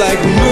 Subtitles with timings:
[0.00, 0.49] like moon.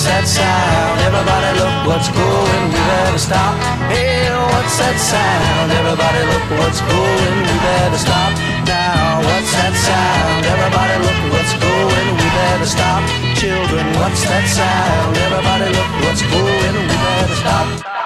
[0.00, 0.96] what's that sound?
[1.04, 3.52] Everybody look what's going, we better stop.
[3.92, 5.68] Hey, what's that sound?
[5.76, 8.32] Everybody look what's going, we better stop.
[8.64, 10.40] Now, what's that sound?
[10.48, 13.04] Everybody look what's going, we better stop.
[13.36, 15.20] Children, what's that sound?
[15.20, 17.99] Everybody look what's going, we better stop.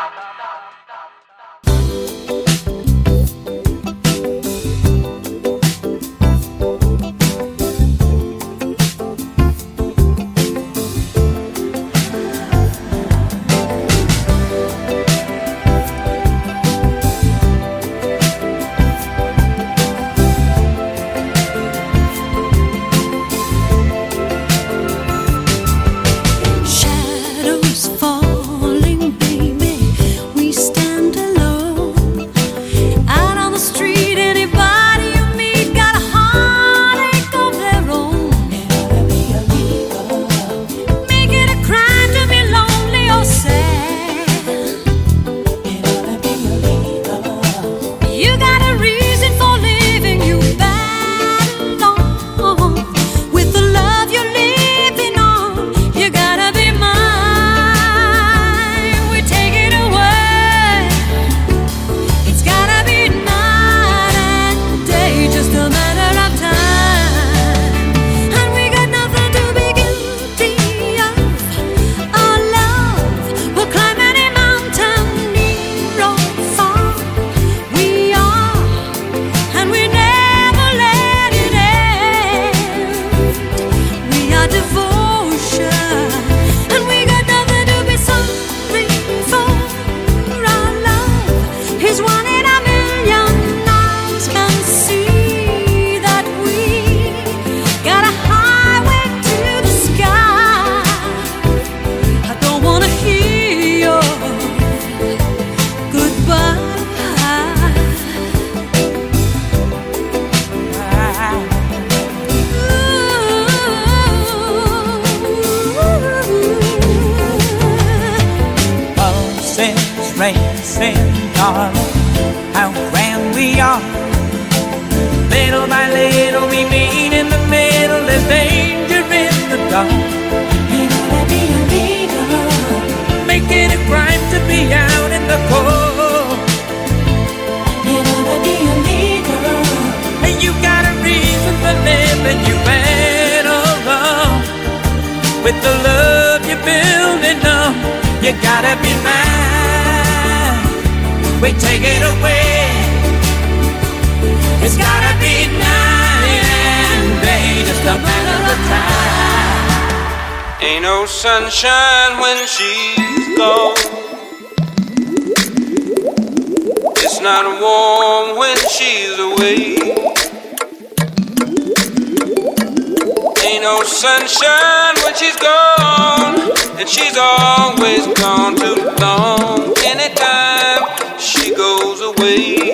[176.94, 179.74] She's always gone too long.
[179.84, 180.82] Anytime
[181.18, 182.72] she goes away,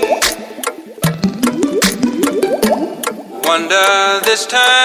[3.45, 4.80] wonder this time.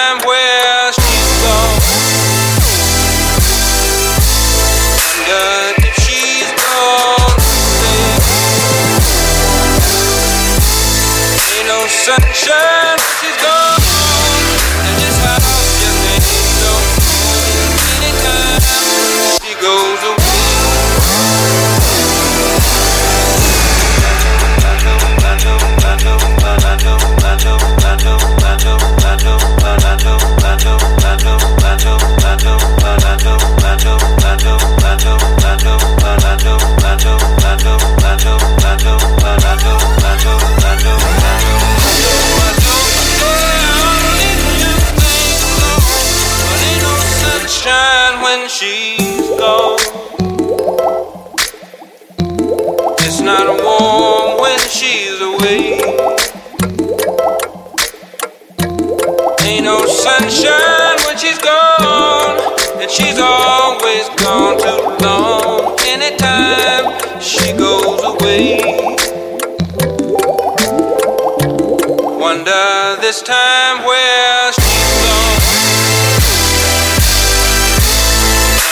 [72.36, 75.40] wonder this time where she's gone.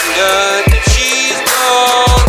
[0.05, 2.21] Wonder if she's gone.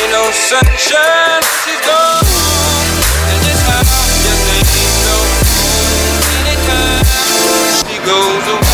[0.00, 1.80] Ain't no sunshine, she's.
[3.28, 3.40] And
[4.72, 5.18] ain't no
[7.86, 8.69] she goes away.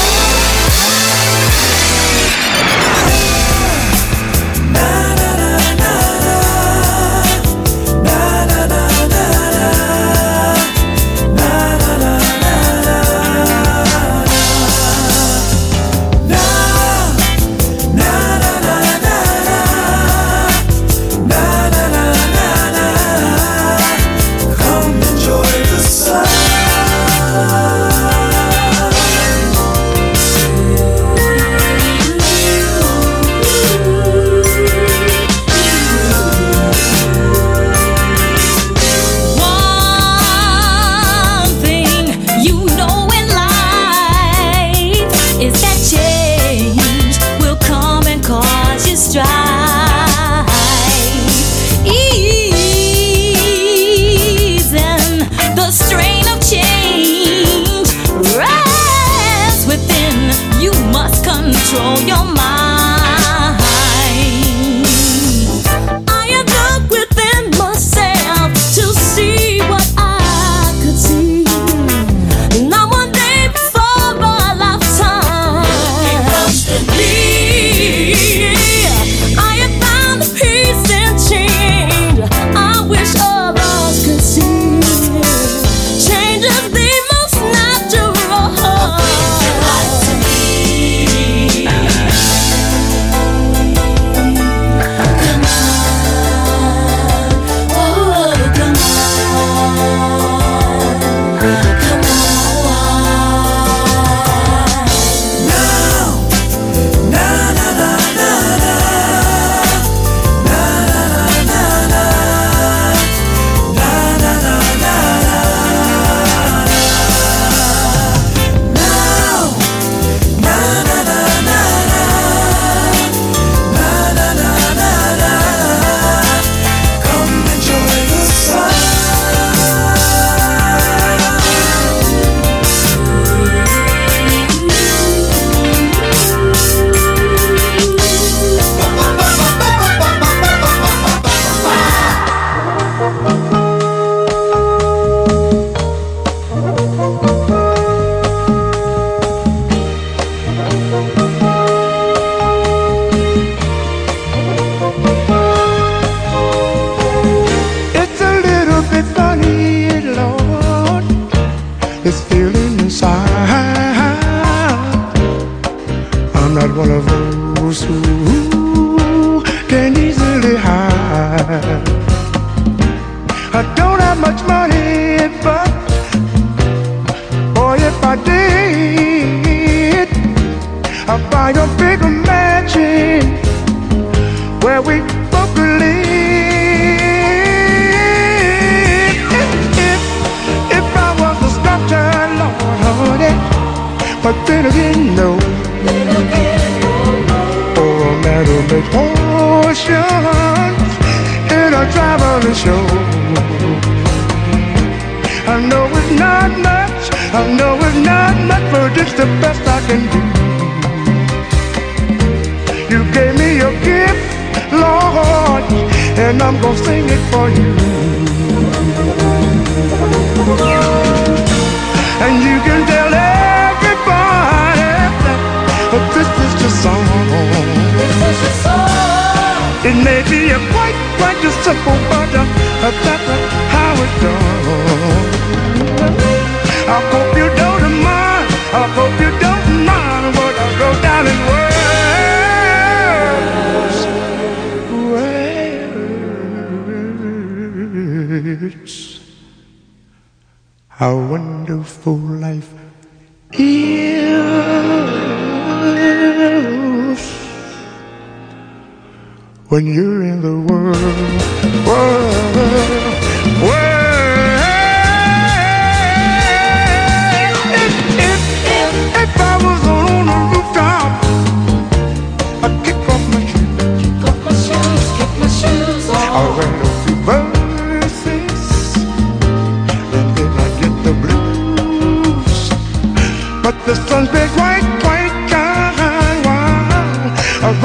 [284.47, 285.51] Been quite, quite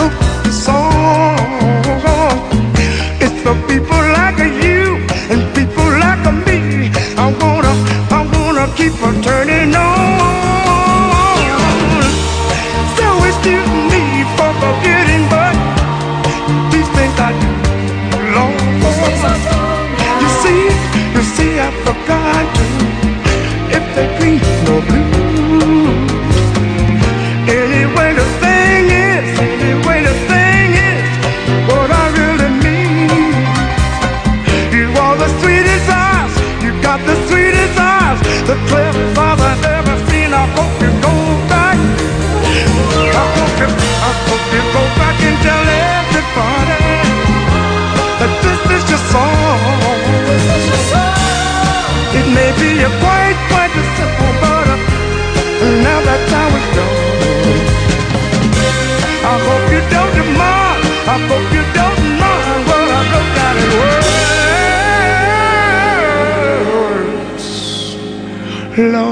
[0.05, 0.30] kind
[68.89, 69.10] close.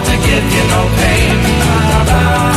[0.00, 1.38] To give you no pain.
[2.06, 2.51] La,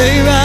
[0.00, 0.39] say right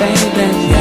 [0.00, 0.77] Walking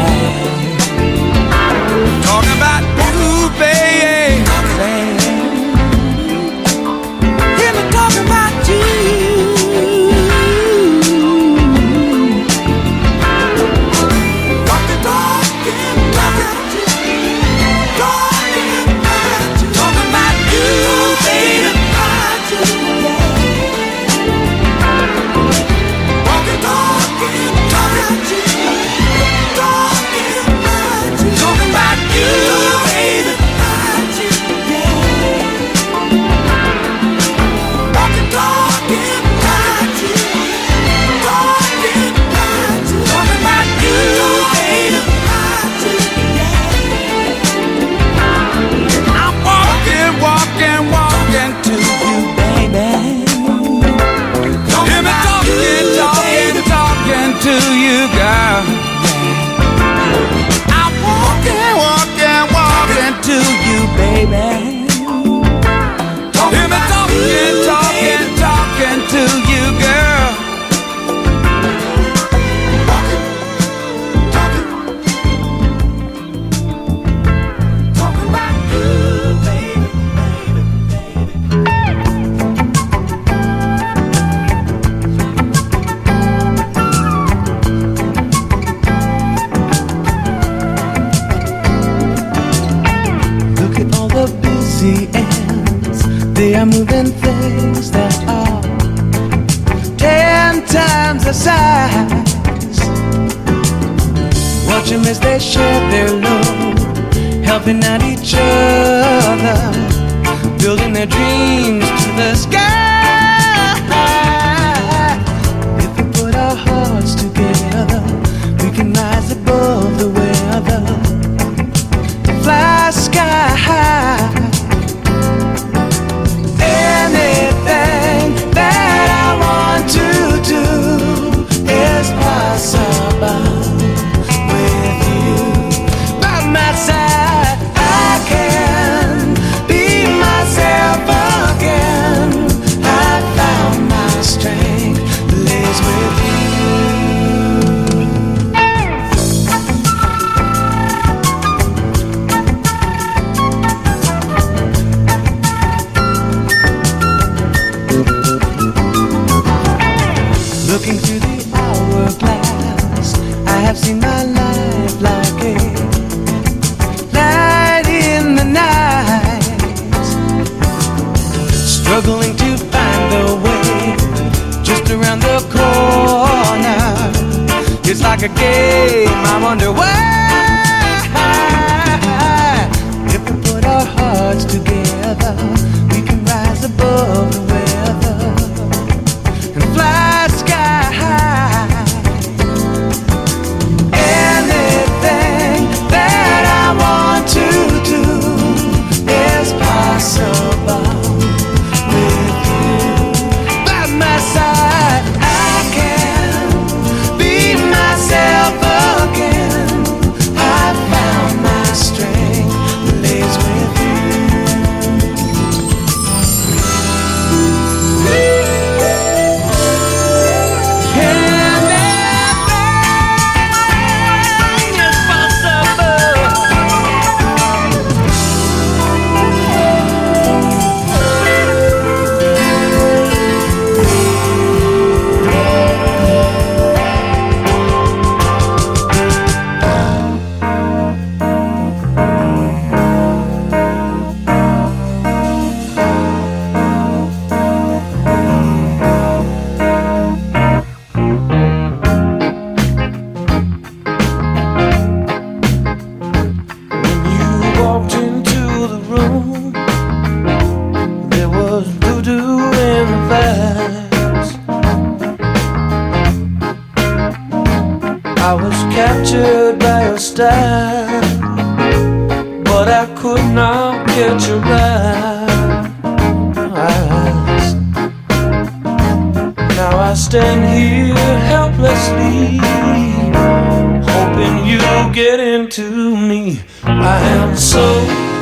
[284.97, 286.41] get into me.
[286.63, 287.65] I am so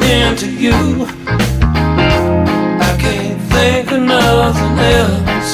[0.03, 1.05] into you.
[2.89, 5.51] I can't think of nothing else.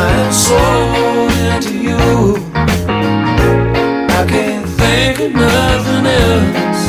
[0.00, 0.60] I am so
[1.50, 2.02] into you.
[4.18, 6.82] I can't think of nothing else.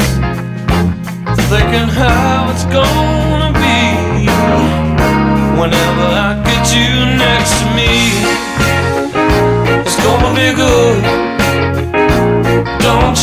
[1.52, 2.23] Thinking how.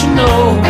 [0.03, 0.70] you know.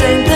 [0.00, 0.33] You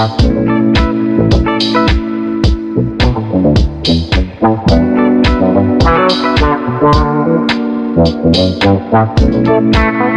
[0.00, 0.40] sau
[8.92, 10.09] Thank you.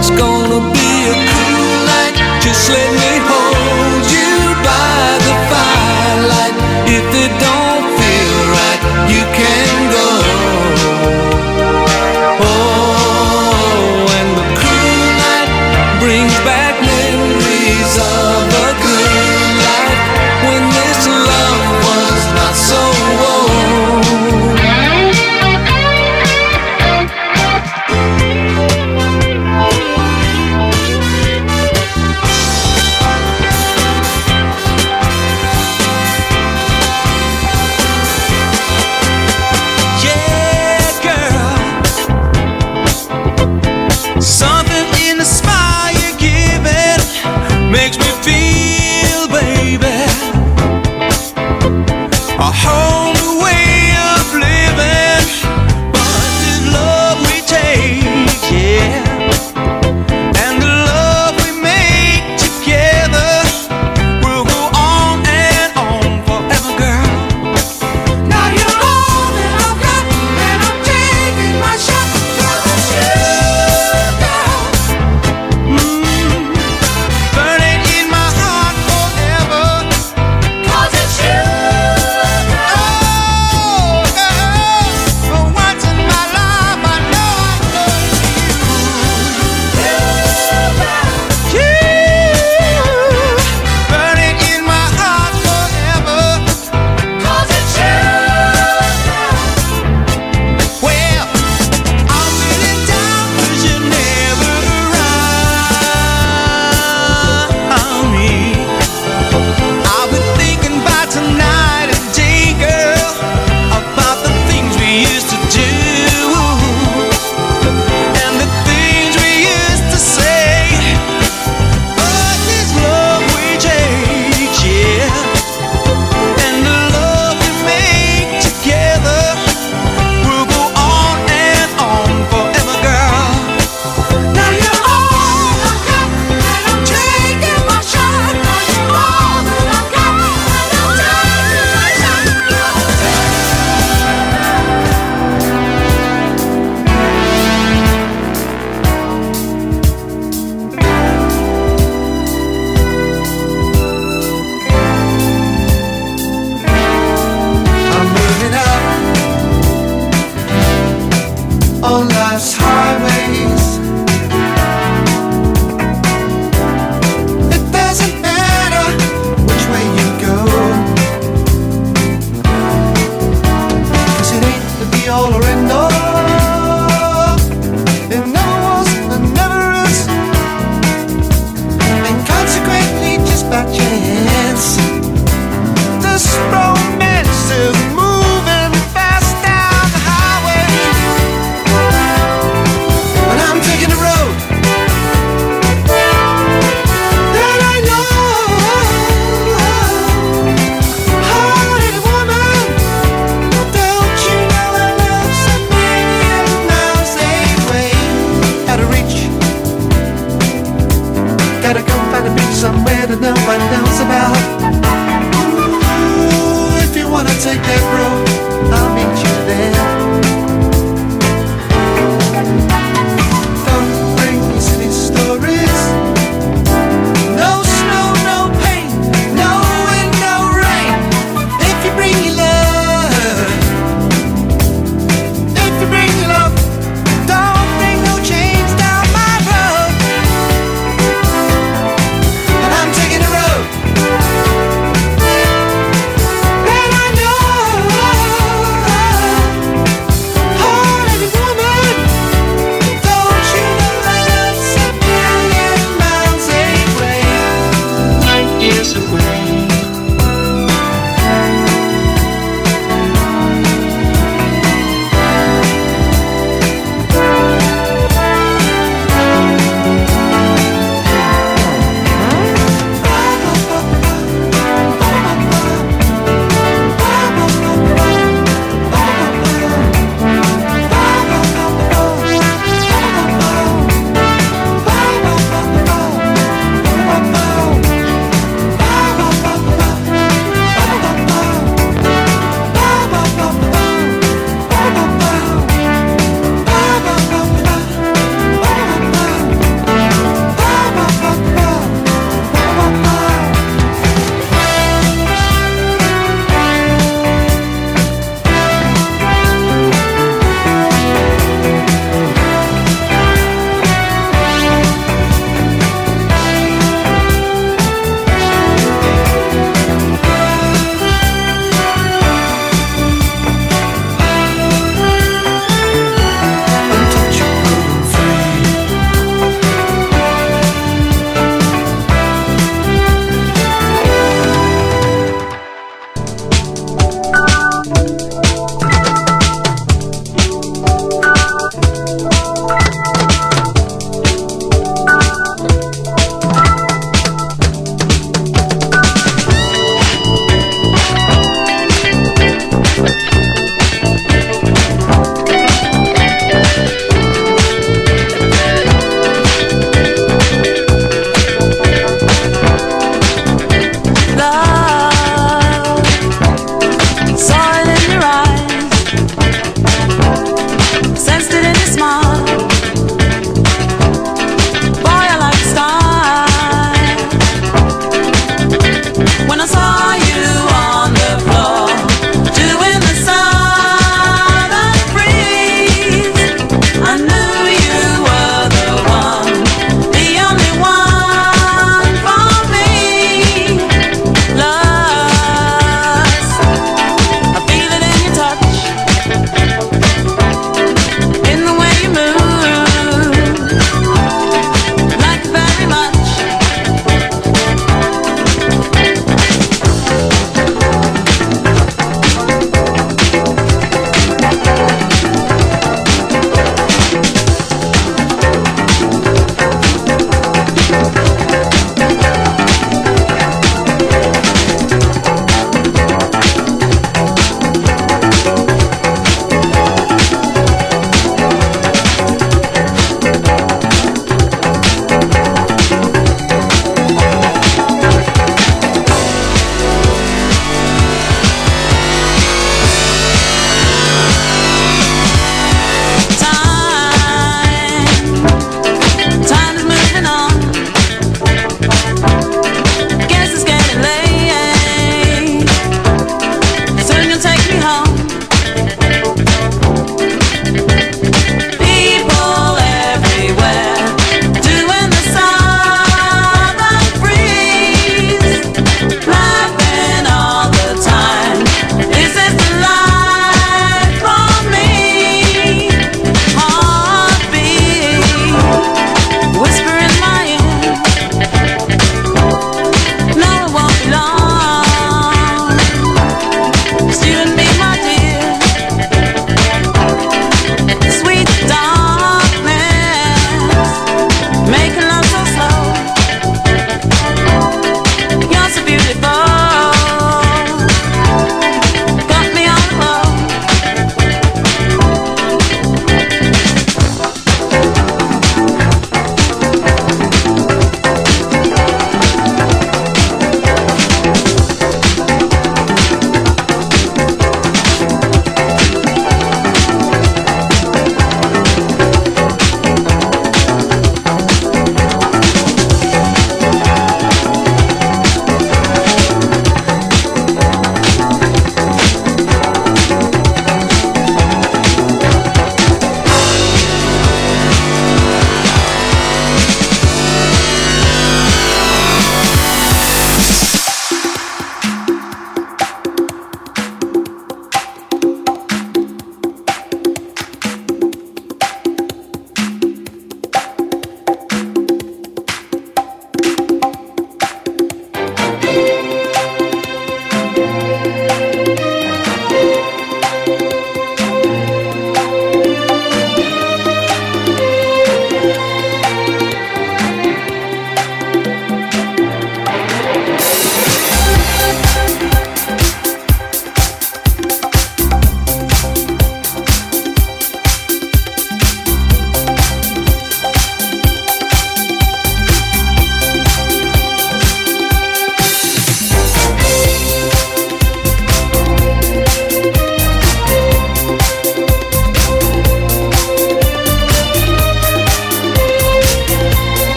[0.00, 2.16] It's gonna be a cool night.
[2.40, 4.32] Just let me hold you
[4.64, 6.56] by the firelight.
[6.88, 7.59] If it don't